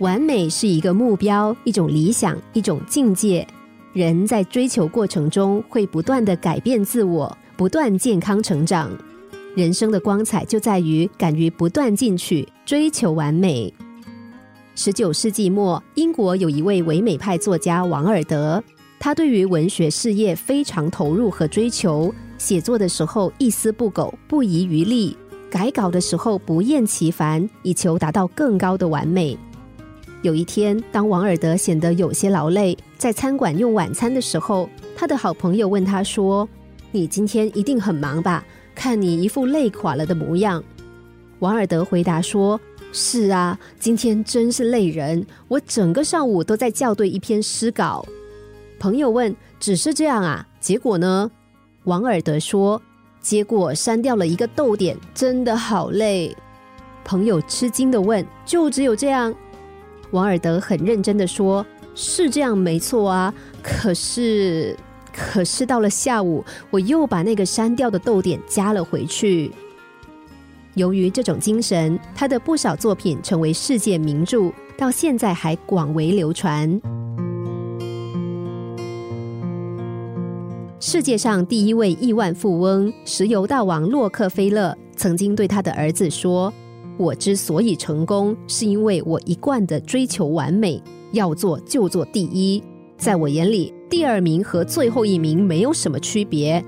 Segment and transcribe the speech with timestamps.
[0.00, 3.46] 完美是一个目标，一种理想，一种境界。
[3.92, 8.90] 人在追求过程中会不断的改变自我，不断健康成长。
[9.54, 13.70] 人生的光彩就在于敢于不断进取，追求完美。
[14.74, 18.62] 十九世纪末，英国有一位唯美派作家王尔德，
[18.98, 25.14] 他对于文学事业非常投入和追求，写作的时候一丝不苟，不遗余力；
[25.50, 29.36] 改稿的时候不厌其烦，以求达到更高的完美。
[30.22, 36.46] 有一天，当王尔德显得有些劳累，在餐馆用晚餐的时候，他的好朋友问他说
[36.92, 40.62] ：“你今天一定很忙吧？”看你一副累垮了的模样，
[41.38, 42.58] 王尔德回答说
[42.92, 48.04] ：“是啊，今天真是累人，我整个上午都在校对一篇诗稿。”
[48.78, 50.46] 朋友问：“只是这样啊？
[50.60, 51.30] 结果呢？”
[51.84, 52.80] 王尔德说
[53.20, 56.34] ：“结果删掉了一个逗点，真的好累。”
[57.04, 59.34] 朋友吃惊的问：“就只有这样？”
[60.10, 64.76] 王尔德很认真的说：“是这样，没错啊，可是……”
[65.12, 69.50] 可是到了下午，我又把那个删掉的逗点加了回去。
[70.74, 76.80] 由于这种精神，他的不少作品成为世界名著，到现在还广为流传。
[80.78, 86.54] 世界上第一位亿万富翁、石油大王洛克菲勒曾经对他的儿子说
[87.00, 92.62] ：“我之所以成功，是因为我一贯的追求完美，要做就做第一。
[92.96, 96.64] 在我眼里。”第二名和最后一名没有什么区别。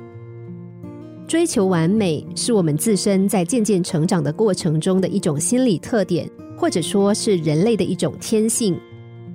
[1.24, 8.76] 追求完美是我们自身在渐渐成长的过程中的一种心理特点，或者说是人类的一种天性。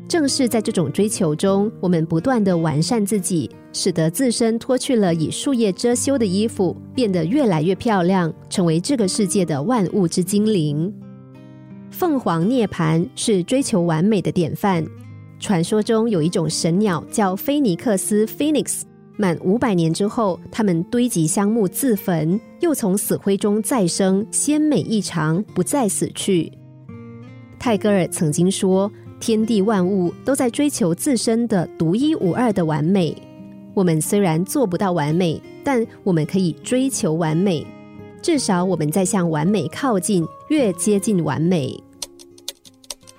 [0.05, 10.91] 正是在这种追求中，我们不断的完善自己，使得自身脱去了以树叶遮羞的衣服，变得越来越漂亮，成为这个世界的万物之精灵。
[11.91, 14.83] 凤凰涅槃是追求完美的典范。
[15.39, 18.81] 传说中有一种神鸟叫菲尼克斯 （Phoenix），
[19.15, 26.51] 满五百年之后，它们堆积香木自焚，又从死灰中再生，鲜美异常，不再死去。
[27.59, 33.15] 泰戈尔曾经说：“天地万物都在追求自身的独一无二的完美。
[33.77, 37.63] 我们虽然做不到完美，但我们可以追求完美，
[38.23, 41.79] 至少我们在向完美靠近，越接近完美。”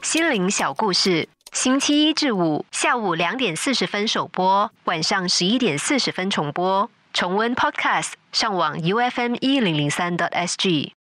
[0.03, 1.29] 心灵小故事。
[1.53, 6.91] 星期一至五下午两点四十分首播，晚上十一点四十分重播。
[7.13, 10.98] 重温 Podcast，上网 U F M 一零零三 t S G。